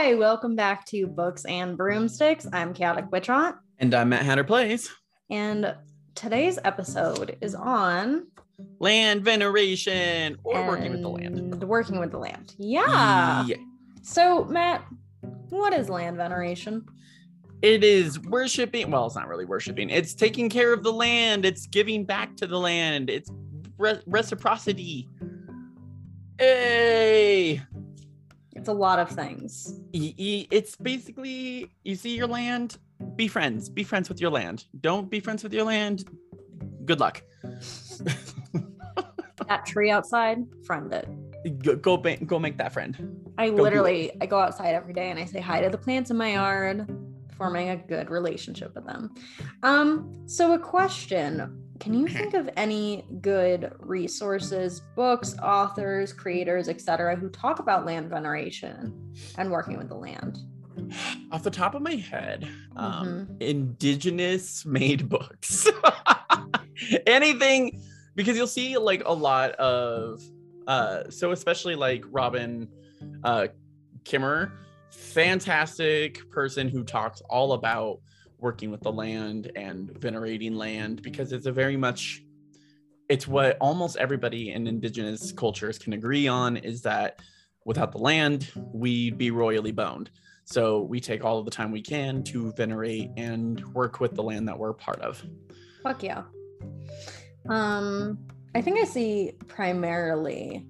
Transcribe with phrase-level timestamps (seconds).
[0.00, 2.46] Hi, welcome back to Books and Broomsticks.
[2.52, 3.56] I'm Chaotic Witchaunt.
[3.80, 4.88] And I'm Matt Hatter Plays.
[5.28, 5.74] And
[6.14, 8.28] today's episode is on
[8.78, 11.64] land veneration or working with the land.
[11.64, 12.54] Working with the land.
[12.58, 13.44] Yeah.
[13.44, 13.56] yeah.
[14.02, 14.84] So, Matt,
[15.48, 16.86] what is land veneration?
[17.60, 18.92] It is worshiping.
[18.92, 19.90] Well, it's not really worshiping.
[19.90, 21.44] It's taking care of the land.
[21.44, 23.10] It's giving back to the land.
[23.10, 23.32] It's
[23.78, 25.08] re- reciprocity.
[26.38, 27.62] Hey.
[28.68, 29.80] It's a lot of things.
[29.94, 32.76] It's basically you see your land,
[33.16, 33.70] be friends.
[33.70, 34.66] Be friends with your land.
[34.82, 36.04] Don't be friends with your land.
[36.84, 37.22] Good luck.
[39.48, 41.08] that tree outside, friend it.
[41.62, 43.32] Go go, go make that friend.
[43.38, 46.10] I go literally I go outside every day and I say hi to the plants
[46.10, 46.94] in my yard,
[47.38, 49.14] forming a good relationship with them.
[49.62, 57.16] Um, so a question can you think of any good resources, books, authors, creators, etc.,
[57.16, 60.38] who talk about land veneration and working with the land?
[61.30, 63.34] Off the top of my head, um, mm-hmm.
[63.40, 65.68] indigenous made books.
[67.06, 67.82] Anything,
[68.14, 70.22] because you'll see like a lot of,
[70.66, 72.68] uh, so especially like Robin
[73.22, 73.48] uh,
[74.04, 74.52] Kimmerer,
[74.90, 78.00] fantastic person who talks all about
[78.38, 82.22] working with the land and venerating land because it's a very much
[83.08, 87.20] it's what almost everybody in indigenous cultures can agree on is that
[87.64, 90.10] without the land we'd be royally boned.
[90.44, 94.22] So we take all of the time we can to venerate and work with the
[94.22, 95.22] land that we're part of.
[95.82, 96.24] Fuck yeah.
[97.48, 98.18] Um
[98.54, 100.66] i think i see primarily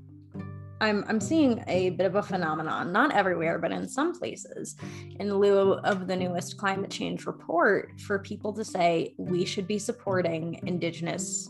[0.81, 4.77] I'm I'm seeing a bit of a phenomenon, not everywhere, but in some places,
[5.19, 9.79] in lieu of the newest climate change report, for people to say we should be
[9.79, 11.49] supporting indigenous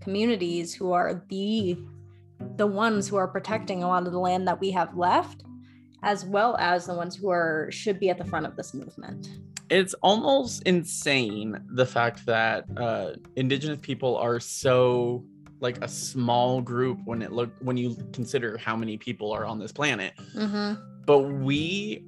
[0.00, 1.78] communities who are the
[2.56, 5.44] the ones who are protecting a lot of the land that we have left,
[6.02, 9.28] as well as the ones who are should be at the front of this movement.
[9.68, 15.24] It's almost insane the fact that uh, indigenous people are so
[15.60, 19.58] like a small group when it look when you consider how many people are on
[19.58, 20.12] this planet.
[20.34, 20.74] Mm-hmm.
[21.06, 22.04] but we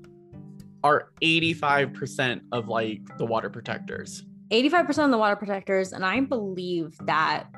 [0.84, 4.22] are 85% of like the water protectors.
[4.52, 7.48] 85% of the water protectors and i believe that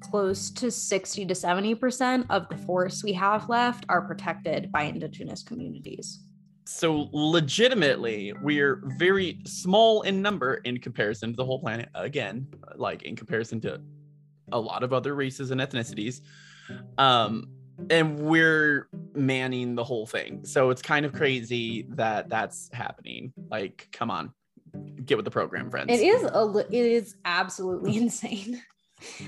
[0.00, 5.42] close to 60 to 70% of the forests we have left are protected by indigenous
[5.42, 6.20] communities.
[6.64, 12.46] So legitimately we're very small in number in comparison to the whole planet again
[12.76, 13.80] like in comparison to
[14.52, 16.20] a lot of other races and ethnicities.
[16.98, 17.48] Um,
[17.88, 20.44] and we're manning the whole thing.
[20.44, 23.32] So it's kind of crazy that that's happening.
[23.50, 24.32] Like, come on,
[25.04, 25.90] get with the program, friends.
[25.90, 28.62] It is a it is absolutely insane.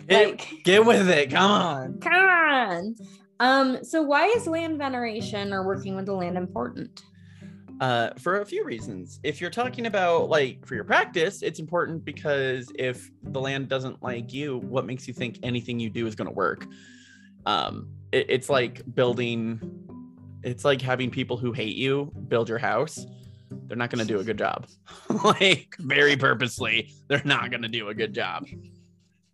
[0.09, 1.31] like, get with it.
[1.31, 2.00] Come on.
[2.00, 2.94] Come on.
[3.41, 7.03] Um, so why is land veneration or working with the land important?
[7.82, 9.19] Uh, for a few reasons.
[9.25, 14.00] If you're talking about like for your practice, it's important because if the land doesn't
[14.00, 16.65] like you, what makes you think anything you do is going to work?
[17.44, 19.60] Um, it, it's like building,
[20.44, 23.04] it's like having people who hate you build your house.
[23.66, 24.69] They're not going to do a good job.
[25.25, 28.47] like very purposely, they're not going to do a good job.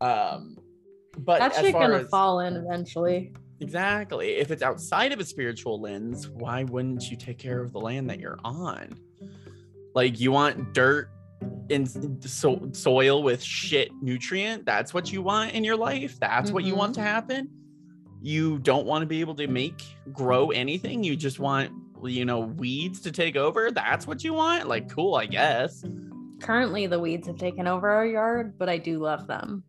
[0.01, 0.57] Um,
[1.19, 3.35] but that's going to fall in eventually.
[3.61, 4.37] Exactly.
[4.37, 8.09] If it's outside of a spiritual lens, why wouldn't you take care of the land
[8.11, 8.99] that you're on?
[9.95, 11.11] Like you want dirt
[11.69, 11.87] in
[12.23, 14.65] so- soil with shit nutrient.
[14.65, 16.19] That's what you want in your life.
[16.21, 16.55] That's mm-hmm.
[16.55, 17.09] what you want to mm-hmm.
[17.09, 17.51] happen.
[18.21, 21.05] You don't want to be able to make grow anything.
[21.05, 23.71] You just want, you know, weeds to take over.
[23.71, 24.69] That's what you want.
[24.69, 25.85] Like, cool, I guess.
[26.41, 29.65] Currently, the weeds have taken over our yard, but I do love them.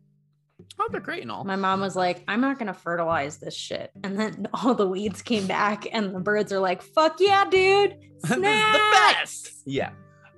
[0.78, 1.44] Oh, they're great and all.
[1.44, 3.90] My mom was like, I'm not gonna fertilize this shit.
[4.02, 7.96] And then all the weeds came back and the birds are like, fuck yeah, dude.
[8.24, 8.72] Snacks.
[8.72, 9.62] the best.
[9.66, 9.90] Yeah.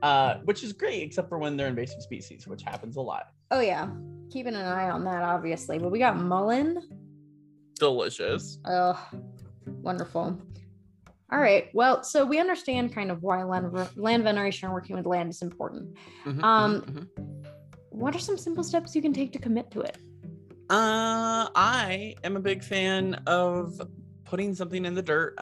[0.03, 3.29] Uh, which is great, except for when they're invasive species, which happens a lot.
[3.51, 3.89] Oh yeah.
[4.31, 5.79] Keeping an eye on that, obviously.
[5.79, 6.79] But we got mullein.
[7.79, 8.59] Delicious.
[8.65, 8.99] Oh,
[9.67, 10.41] wonderful.
[11.33, 11.71] All right.
[11.73, 15.41] Well, so we understand kind of why land, land veneration and working with land is
[15.41, 15.97] important.
[16.27, 16.99] Mm-hmm, um, mm-hmm.
[16.99, 17.33] mm-hmm.
[17.89, 19.97] What are some simple steps you can take to commit to it?
[20.73, 23.79] Uh, I am a big fan of
[24.25, 25.39] putting something in the dirt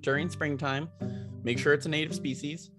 [0.00, 0.88] during springtime.
[1.44, 2.72] Make sure it's a native species,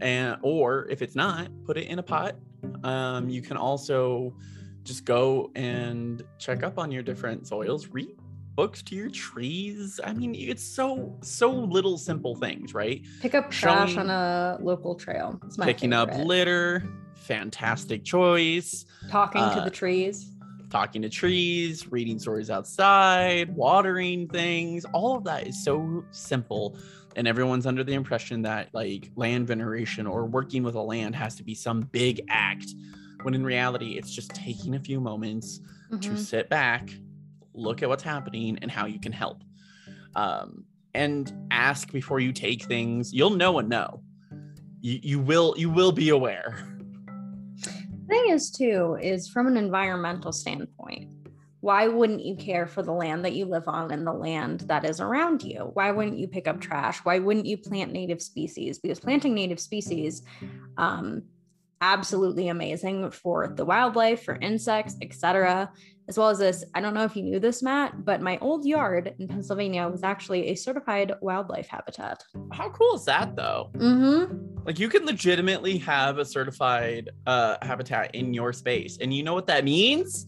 [0.00, 2.34] and or if it's not, put it in a pot.
[2.82, 4.34] Um, you can also
[4.82, 7.86] just go and check up on your different soils.
[7.92, 8.16] Read
[8.56, 10.00] books to your trees.
[10.02, 13.02] I mean, it's so so little simple things, right?
[13.20, 15.40] Pick up trash Showing, on a local trail.
[15.60, 16.12] picking favorite.
[16.12, 16.82] up litter,
[17.14, 18.84] fantastic choice.
[19.10, 20.32] Talking uh, to the trees
[20.76, 24.84] talking to trees, reading stories outside, watering things.
[24.92, 26.76] All of that is so simple
[27.16, 31.34] and everyone's under the impression that like land veneration or working with a land has
[31.36, 32.74] to be some big act
[33.22, 35.60] when in reality it's just taking a few moments
[36.02, 36.18] to Mhm.
[36.18, 36.90] sit back
[37.54, 39.42] look at what's happening and how you can help
[40.14, 44.02] um, and ask before you take things you'll know and know
[44.82, 46.75] you, you will you will be aware
[48.08, 51.10] thing is too is from an environmental standpoint
[51.60, 54.84] why wouldn't you care for the land that you live on and the land that
[54.84, 55.70] is around you?
[55.72, 56.98] Why wouldn't you pick up trash?
[56.98, 58.78] Why wouldn't you plant native species?
[58.78, 60.22] Because planting native species
[60.76, 61.24] um
[61.80, 65.70] absolutely amazing for the wildlife for insects etc
[66.08, 68.64] as well as this i don't know if you knew this matt but my old
[68.64, 72.22] yard in pennsylvania was actually a certified wildlife habitat.
[72.52, 73.70] How cool is that though?
[73.74, 74.64] Mm-hmm.
[74.64, 78.98] Like you can legitimately have a certified uh, habitat in your space.
[79.00, 80.26] And you know what that means?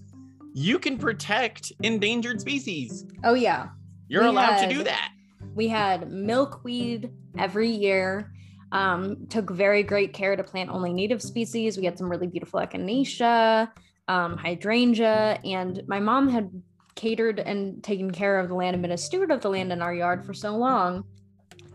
[0.55, 3.07] You can protect endangered species.
[3.25, 3.69] Oh yeah.
[4.09, 5.13] You're We allowed to do that.
[5.55, 8.33] We had milkweed every year.
[8.71, 11.79] Um, took very great care to plant only native species.
[11.79, 13.71] We had some really beautiful echinacea,
[14.09, 16.51] um, hydrangea, and my mom had
[16.95, 19.81] catered and taken care of the land and been a steward of the land in
[19.81, 21.05] our yard for so long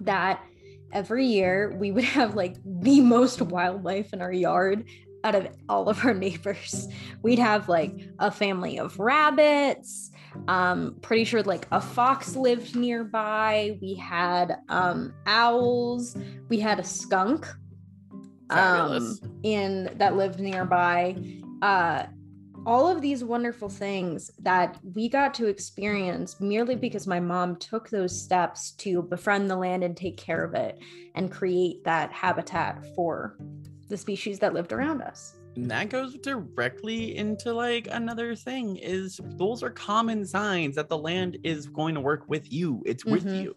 [0.02, 0.44] that
[0.92, 4.86] every year we would have like the most wildlife in our yard
[5.24, 6.88] out of all of our neighbors.
[7.22, 10.12] We'd have like a family of rabbits,
[10.48, 13.78] um pretty sure like a fox lived nearby.
[13.82, 16.18] We had um owls.
[16.50, 17.48] We had a skunk
[18.50, 21.16] um in that lived nearby.
[21.62, 22.08] Uh
[22.66, 27.90] all of these wonderful things that we got to experience merely because my mom took
[27.90, 30.80] those steps to befriend the land and take care of it
[31.16, 33.38] and create that habitat for
[33.90, 35.36] the species that lived around us.
[35.56, 40.98] And that goes directly into like another thing is those are common signs that the
[40.98, 42.82] land is going to work with you.
[42.86, 43.44] It's with Mhm.
[43.44, 43.56] you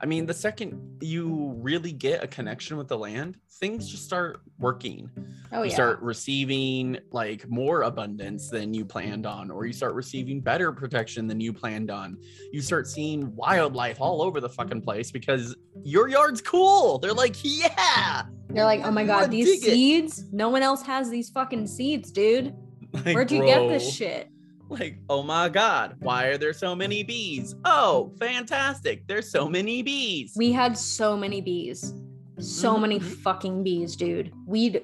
[0.00, 4.40] i mean the second you really get a connection with the land things just start
[4.58, 5.10] working.
[5.52, 5.74] Oh you yeah.
[5.74, 11.26] start receiving like more abundance than you planned on or you start receiving better protection
[11.26, 12.16] than you planned on.
[12.52, 15.54] You start seeing wildlife all over the fucking place because
[15.84, 16.98] your yard's cool.
[16.98, 18.22] They're like yeah!
[18.48, 21.66] They're like, oh my god, these dig it." seeds, no one else has these fucking
[21.66, 22.54] seeds, dude.
[22.92, 24.28] Like, Where'd you get this shit?
[24.70, 29.82] Like oh my god why are there so many bees oh fantastic there's so many
[29.82, 31.92] bees We had so many bees.
[32.38, 33.16] So many Mhm.
[33.22, 34.32] fucking bees, dude.
[34.46, 34.80] We'd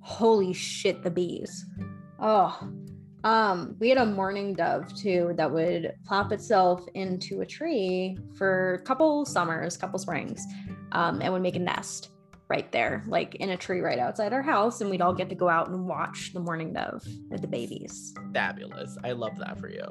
[0.00, 1.64] holy shit, the bees.
[2.18, 2.58] Oh.
[3.22, 8.74] Um, we had a mourning dove too that would plop itself into a tree for
[8.74, 10.44] a couple summers, couple springs,
[10.92, 12.10] um, and would make a nest
[12.48, 15.34] right there, like in a tree right outside our house, and we'd all get to
[15.34, 18.14] go out and watch the mourning dove with the babies.
[18.32, 19.84] fabulous i love that for you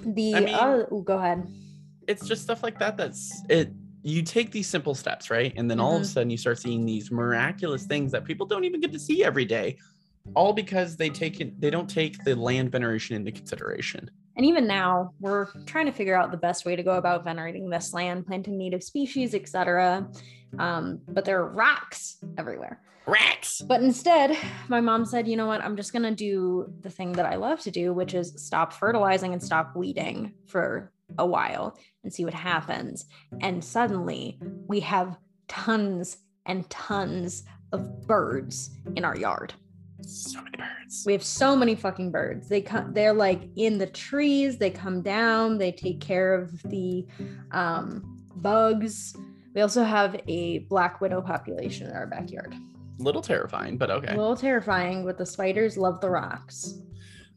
[0.00, 1.46] The I mean- uh, ooh, go ahead.
[2.06, 3.72] it's just stuff like that that's it
[4.02, 6.08] you take these simple steps right and then all of a Mhm.
[6.08, 9.44] sudden you start seeing these miraculous things that people don't even get to see every
[9.44, 9.76] day
[10.34, 14.66] all because they take it they don't take the land veneration into consideration And even
[14.66, 18.26] now, we're trying to figure out the best way to go about venerating this land,
[18.26, 20.08] planting native species, etc.
[20.58, 22.80] Um, but there are rocks everywhere.
[23.06, 23.62] Rocks.
[23.62, 24.36] But instead,
[24.68, 25.62] my mom said, you know what?
[25.62, 28.72] I'm just going to do the thing that I love to do, which is stop
[28.72, 33.06] fertilizing and stop weeding for a while and see what happens.
[33.40, 35.16] And suddenly, we have
[35.48, 39.54] tons and tons of birds in our yard.
[40.02, 42.48] So many birds We have so many fucking birds.
[42.48, 47.06] They come they're like in the trees, they come down, they take care of the
[47.52, 49.16] um bugs.
[49.54, 52.54] We also have a black widow population in our backyard.
[52.98, 56.80] little terrifying but okay A little terrifying, but the spiders love the rocks.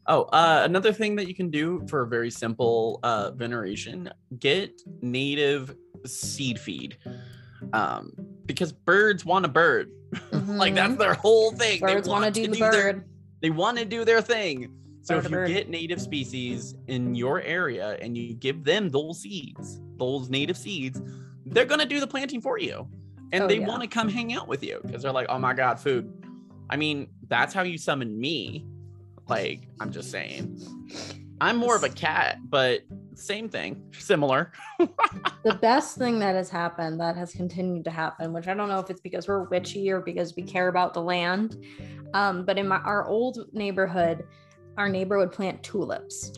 [0.06, 4.72] oh uh another thing that you can do for a very simple uh veneration get
[5.02, 5.74] native
[6.06, 6.96] seed feed
[7.74, 8.10] um
[8.54, 9.90] because birds want a bird
[10.32, 10.98] like that's Mhm.
[10.98, 13.04] their whole thing They birds want to do the their- bird.
[13.42, 14.70] they want to do their thing.
[15.02, 15.48] So Bird if you bird.
[15.48, 21.00] get native species in your area and you give them those seeds, those native seeds,
[21.46, 22.86] they're gonna do the planting for you,
[23.32, 23.66] and Oh, they yeah.
[23.66, 26.12] want to come hang out with you because they're like, "Oh my god, food."
[26.68, 28.66] I mean, that's how you summon me.
[29.28, 30.60] Like, I'm just saying,
[31.40, 32.80] I'm more of a cat, but
[33.20, 34.52] same thing, similar.
[34.78, 38.78] the best thing that has happened that has continued to happen which i don't know
[38.78, 41.64] if it's because we're witchy or because we care about the land
[42.14, 44.24] um, but in my our old neighborhood
[44.76, 46.32] our neighbor would plant tulips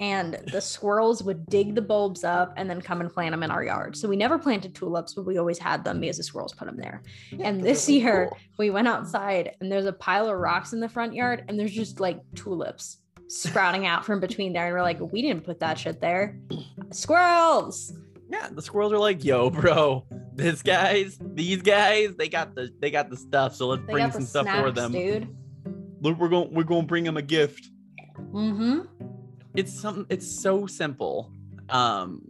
[0.00, 3.50] and the squirrels would dig the bulbs up and then come and plant them in
[3.52, 3.96] our yard.
[3.96, 6.76] So we never planted tulips but we always had them because the squirrels put them
[6.76, 7.02] there.
[7.38, 11.14] And this year- we went outside and there's a pile of rocks in the front
[11.14, 15.22] yard and there's just like tulips sprouting out from between there and we're like we
[15.22, 16.38] didn't put that shit there
[16.90, 17.92] squirrels
[18.30, 22.90] yeah, the squirrels are like, "Yo, bro, this guys, these guys, they got the they
[22.90, 23.54] got the stuff.
[23.54, 24.92] So let's They bring some stuff snacks, for them.
[24.92, 25.28] dude.
[26.00, 27.68] Look, we're going we're going to bring them a gift.
[28.18, 28.80] Mm-hmm.
[29.54, 30.06] It's something.
[30.08, 31.32] It's so simple.
[31.68, 32.22] Um,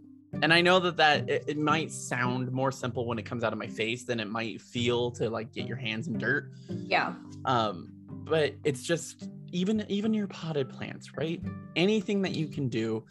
[0.43, 3.53] and I know that that it, it might sound more simple when it comes out
[3.53, 6.51] of my face than it might feel to like get your hands in dirt.
[6.69, 7.13] Yeah.
[7.45, 11.41] um but it's just even even your potted plants right?
[11.75, 13.03] Anything that you can do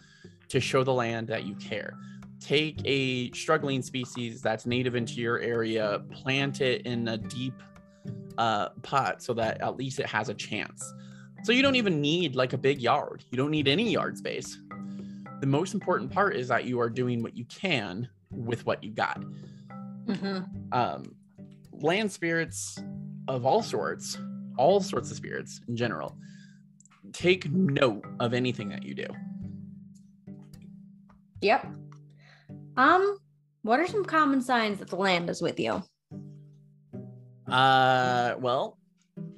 [0.49, 1.97] to show the land that you care.
[2.41, 7.55] Take a struggling species that's native into your area plant it in a deep
[8.37, 10.93] uh pot so that at least it has a chance.
[11.45, 13.25] So you don't even need like a big yard.
[13.31, 14.59] You don't need any yard space.
[15.41, 18.91] The most important part is that you are doing what you can with what you
[18.91, 19.23] got.
[20.07, 20.43] Mm-hmm.
[20.73, 21.15] um,
[21.73, 22.79] land spirits
[23.27, 24.19] of all sorts,
[24.57, 26.17] all sorts of spirits in general,
[27.13, 29.07] take note of anything that you do.
[31.41, 31.67] Yep.
[32.77, 33.19] Um,
[33.63, 35.83] what are some common signs that the land is with you?
[37.47, 38.79] Uh, well,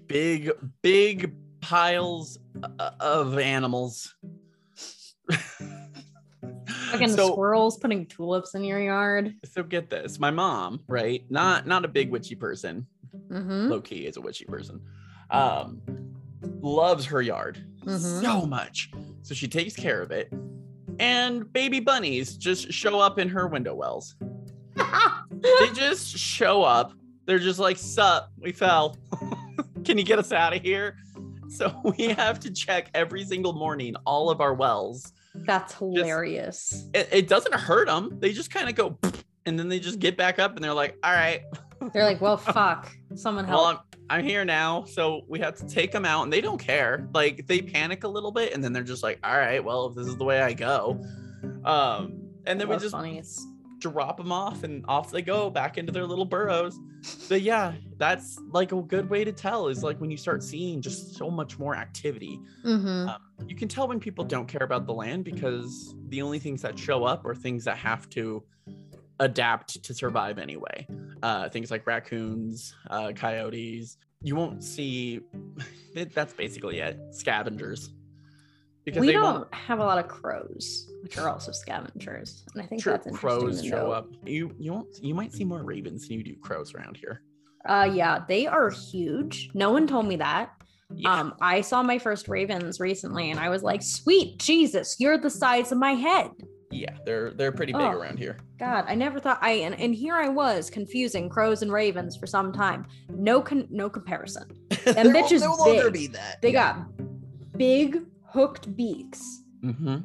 [0.07, 0.51] big,
[0.83, 2.39] big piles
[2.79, 4.15] uh, of animals.
[6.91, 9.35] Fucking so, squirrels putting tulips in your yard.
[9.45, 10.19] so get this.
[10.19, 11.25] My mom, right?
[11.29, 12.87] Not not a big witchy person.
[13.29, 13.69] Mm-hmm.
[13.69, 14.81] Low key is a witchy person.
[15.31, 15.81] Um,
[16.61, 18.23] loves her yard Mhm.
[18.23, 18.91] so much.
[19.23, 20.33] So she takes care of it.
[20.99, 24.15] And baby bunnies just show up in her window wells.
[25.61, 26.93] They just show up.
[27.27, 28.97] They're just like, sup, we fell.
[29.85, 30.97] Can you get us out of here?
[31.49, 35.13] So we have to check every single morning all of our wells.
[35.35, 36.89] That's hilarious.
[36.95, 38.17] It, it doesn't hurt them.
[38.19, 38.99] They just kind of go,
[39.45, 41.43] and then they just get back up and they're like, all right,
[41.93, 42.91] They're like, well, fuck.
[43.15, 43.81] Someone well, help.
[43.95, 44.85] I'm, I'm here now.
[44.85, 47.09] So we have to take them out and they don't care.
[47.13, 49.95] Like they panic a little bit and then they're just like, all right, well, if
[49.95, 51.03] this is the way I go.
[51.65, 52.95] Um, and then we just
[53.79, 56.79] drop them off and off they go back into their little burrows.
[57.29, 60.81] But yeah, that's like a good way to tell is like when you start seeing
[60.81, 62.41] just so much more activity.
[62.65, 63.09] Mm-hmm.
[63.09, 66.63] Um, you can tell when people don't care about the land because the only things
[66.63, 68.43] that show up are things that have to
[69.21, 70.87] adapt to survive anyway.
[71.23, 73.97] Uh, things like raccoons, uh, coyotes.
[74.23, 75.21] You won't see.
[76.15, 76.99] That's basically it.
[77.13, 77.91] Scavengers.
[78.85, 79.55] Because we they don't won't.
[79.55, 83.41] have a lot of crows, which are also scavengers, and I think Sure, that's interesting.
[83.41, 84.07] crows show up.
[84.25, 84.87] You you won't.
[85.03, 87.21] You might see more ravens than you do crows around here.
[87.69, 89.51] Uh, yeah, they are huge.
[89.55, 90.51] No one told me that.
[90.95, 91.13] Yeah.
[91.13, 95.31] Um, I saw my first ravens recently, and I was like, "Sweet Jesus, you're the
[95.31, 96.31] size of my head."
[96.71, 97.91] Yeah, they're they're pretty big Oh.
[97.93, 98.39] around here.
[98.59, 102.27] God, I never thought I and, and here I was confusing crows and ravens for
[102.27, 102.87] some time.
[103.09, 104.49] No, con- no comparison.
[104.85, 105.93] There bitches no longer big.
[105.93, 106.41] be that.
[106.43, 106.79] They got
[107.57, 109.97] big hooked beaks, hmm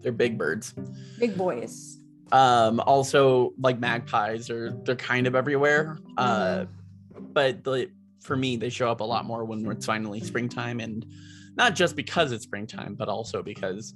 [0.00, 0.74] They're big birds.
[1.18, 1.98] big boys.
[2.32, 6.64] um also like magpies are they're kind of everywhere uh
[7.32, 7.90] but the
[8.20, 11.06] for me they show up a lot more when it's finally springtime and
[11.56, 13.94] not just because it's springtime but also because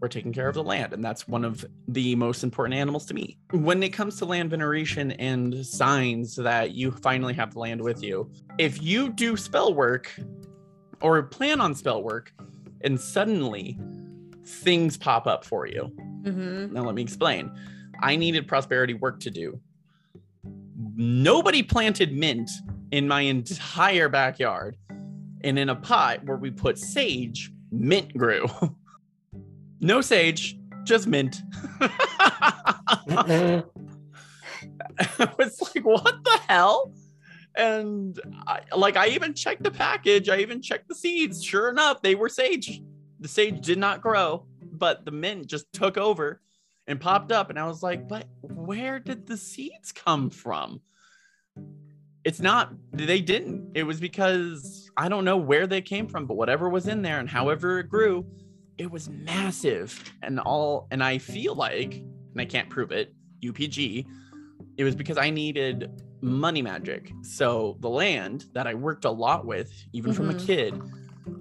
[0.00, 3.14] we're taking care of the land and that's one of the most important animals to
[3.14, 7.80] me when it comes to land veneration and signs that you finally have the land
[7.80, 10.10] with you if you do spell work
[11.02, 12.32] or plan on spell work
[12.82, 13.78] and suddenly
[14.44, 15.90] things pop up for you
[16.22, 16.74] Mm-hmm.
[16.74, 17.50] now let me explain.
[18.02, 19.58] I needed prosperity work to do.
[20.96, 22.50] Nobody planted mint
[22.90, 24.76] in my entire backyard.
[25.42, 28.46] And in a pot where we put sage, mint grew.
[29.80, 31.42] no sage, just mint.
[31.80, 33.62] I
[35.38, 36.92] was like, what the hell?
[37.56, 40.28] And I, like, I even checked the package.
[40.28, 41.42] I even checked the seeds.
[41.42, 42.82] Sure enough, they were sage.
[43.18, 46.40] The sage did not grow, but the mint just took over
[46.86, 47.50] and popped up.
[47.50, 50.80] And I was like, but where did the seeds come from?
[52.24, 53.72] It's not, they didn't.
[53.74, 57.18] It was because I don't know where they came from, but whatever was in there
[57.18, 58.26] and however it grew,
[58.80, 60.02] it was massive.
[60.22, 64.06] And all, and I feel like, and I can't prove it, UPG,
[64.78, 65.90] it was because I needed
[66.22, 67.12] money magic.
[67.22, 70.46] So the land that I worked a lot with, even from a Mhm.
[70.46, 70.80] kid,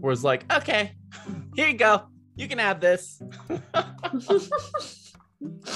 [0.02, 0.92] was like, okay,
[1.56, 2.04] here you go.
[2.36, 3.22] You can have this.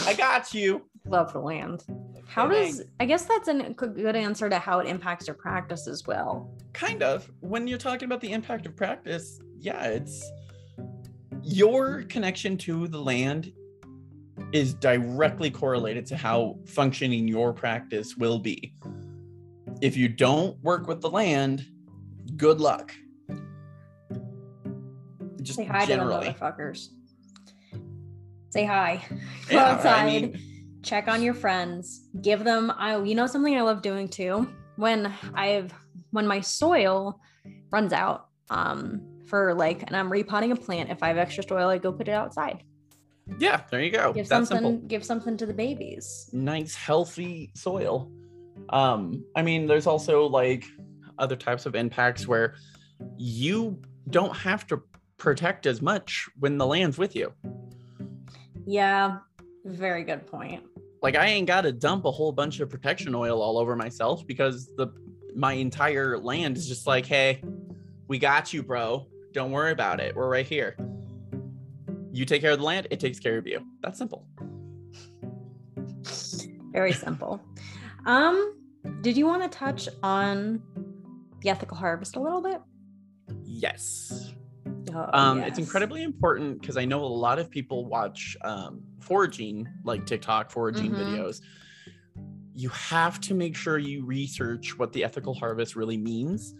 [0.05, 0.89] I got you.
[1.08, 1.86] Love the land.
[2.27, 5.88] How Okay, does I guess that's a good answer to how it impacts your practice
[5.88, 6.50] as well.
[6.74, 10.25] kind of when you're talking about the impact of practice yeah it's
[11.44, 13.52] your connection to the land
[14.52, 18.74] is directly correlated to how functioning your practice will be
[19.82, 21.66] if you don't work with the land
[22.38, 22.94] good luck
[25.42, 26.88] just Say hi generally to the motherfuckers.
[28.50, 29.04] Say hi.
[29.50, 30.06] Go Yeah, I outside.
[30.06, 34.50] mean, check on your friends, give them I you know something I love doing too
[34.78, 35.74] when I've
[36.12, 37.20] when my soil
[37.72, 39.02] runs out um
[39.34, 42.08] for like and I'm repotting a plant if I have extra soil I go put
[42.08, 42.63] it outside.
[43.40, 44.13] Yeah, there you go.
[44.13, 44.88] Give That's something simple.
[44.88, 46.30] give something to the babies.
[46.32, 48.12] Nice, healthy soil.
[48.70, 50.66] Um, I mean, there's also like
[51.18, 52.54] other types of impacts where
[53.18, 54.84] you don't have to
[55.18, 57.34] protect as much when the land's with you.
[58.68, 59.18] Yeah,
[59.66, 60.63] very good point.
[61.02, 64.28] Like I ain't got to dump a whole bunch of protection oil all over myself
[64.28, 64.90] because the
[65.34, 67.42] my entire land is just like, hey,
[68.08, 69.08] we got you, bro.
[69.34, 70.16] Don't worry about it.
[70.16, 70.78] We're right here.
[72.12, 73.66] You take care of the land, it takes care of you.
[73.82, 74.28] That's simple.
[76.72, 77.42] Very simple.
[78.06, 78.56] Um,
[79.02, 80.62] did you want to touch on
[81.42, 82.62] the ethical harvest a little bit?
[83.44, 84.32] Yes.
[84.96, 89.68] Oh, um it's incredibly important because i know a lot of people watch um foraging
[89.84, 91.00] like tiktok foraging Mhm.
[91.00, 91.38] videos
[92.54, 96.54] you have to make sure you research what the ethical harvest really means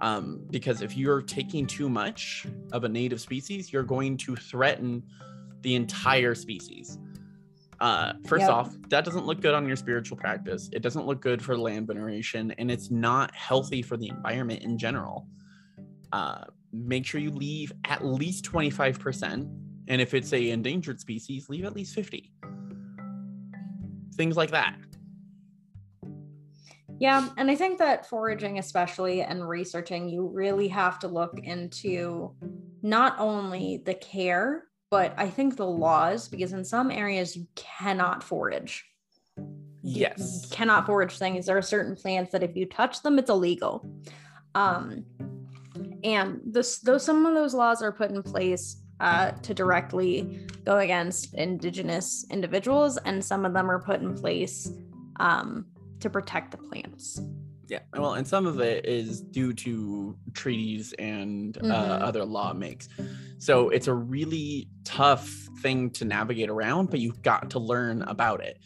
[0.00, 5.02] um, because if you're taking too much of a native species you're going to threaten
[5.62, 6.98] the entire species.
[7.80, 8.50] Uh, first Yep.
[8.50, 10.68] off that doesn't look good on your spiritual practice.
[10.72, 14.76] It doesn't look good for land veneration and it's not healthy for the environment in
[14.76, 15.26] general.
[16.12, 19.48] Uh, make sure you leave at least 25%
[19.88, 22.32] and if it's a endangered species leave at least 50
[24.14, 24.76] things like that
[27.00, 32.34] Yeah, and I think that foraging, especially and researching, you really have to look into
[32.82, 38.22] not only the care, but I think the laws, because in some areas you cannot
[38.22, 38.84] forage.
[39.38, 41.46] You yes cannot forage things.
[41.46, 43.90] There are certain plants that if you touch them, it's illegal.
[44.54, 45.06] Um,
[46.04, 50.76] and this, those some of those laws are put in place uh, to directly go
[50.76, 54.70] against indigenous individuals, and some of them are put in place
[55.18, 55.64] um,
[56.00, 57.20] to protect the plants.
[57.68, 62.02] yeah well and some of it is due to treaties and uh, Mhm.
[62.08, 62.88] other law makes
[63.38, 65.28] so it's a really tough
[65.62, 68.58] thing to navigate around but you've got to learn about it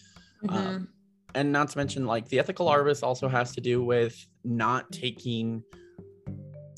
[0.45, 0.57] Mm-hmm.
[0.57, 0.89] Um,
[1.35, 5.63] and not to mention like the ethical harvest also has to do with not taking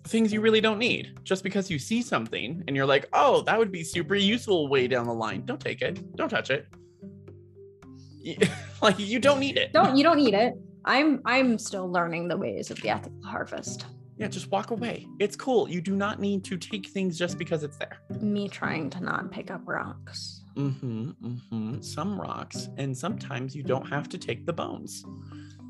[0.05, 3.59] things you really don't need just because you see something and you're like oh that
[3.59, 6.67] would be super useful way down the line don't take it don't touch it
[8.83, 10.55] like you don't need it don't you don't need it.
[10.85, 13.87] I'm I'm still learning the ways of the ethical harvest.
[14.19, 17.63] yeah just walk away it's cool you do not need to take things just because
[17.63, 20.43] it's there Me trying to not pick up rocks.
[20.57, 21.81] mm-hmm, mm-hmm.
[21.81, 25.05] some rocks and sometimes you don't have to take the bones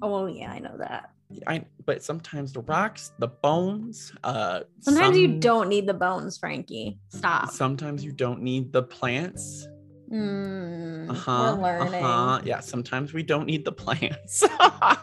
[0.03, 1.11] Oh yeah, I know that.
[1.47, 6.99] I but sometimes the rocks, the bones, uh Sometimes you don't need the bones, Frankie.
[7.09, 7.51] Stop.
[7.51, 9.67] Sometimes you don't need the plants.
[10.11, 11.57] Mm, Uh-huh.
[11.59, 12.05] We're learning.
[12.05, 12.41] Uh-huh.
[12.45, 14.43] Yeah, sometimes we don't need the plants.
[14.61, 14.99] Are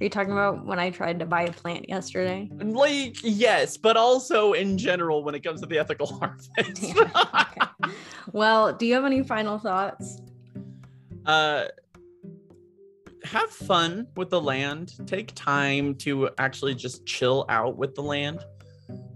[0.00, 2.50] you talking about when I tried to buy a plant yesterday?
[2.60, 6.48] like, yes, but also in general when it comes to the ethical harvest.
[6.82, 7.10] Yeah,
[7.84, 7.92] okay.
[8.32, 10.20] Well, do you have any final thoughts?
[11.26, 11.66] uh
[13.24, 14.94] have fun with the land.
[15.06, 18.44] Take time to actually just chill out with the land.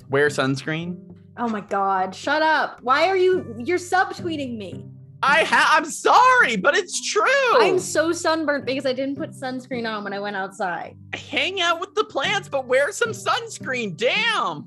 [0.09, 1.13] Wear sunscreen.
[1.37, 2.81] Oh my god, shut up.
[2.83, 4.85] Why are you you're subtweeting me?
[5.29, 7.25] I ha- I'm sorry, but it's true.
[7.61, 10.97] I'm so sunburnt because I didn't put sunscreen on when I went outside.
[11.15, 13.97] hang out with the plants, but wear some sunscreen.
[13.97, 14.67] Damn.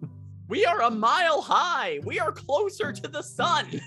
[0.49, 1.99] We are a mile high.
[2.03, 3.79] We are closer to the sun.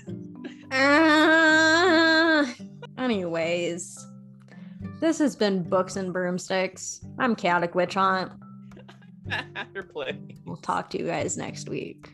[0.71, 2.51] Ah.
[2.97, 4.07] anyways,
[4.99, 7.01] this has been Books and Broomsticks.
[7.19, 8.31] I'm Chaotic Witch Aunt.
[10.45, 12.11] We'll talk to you guys next week.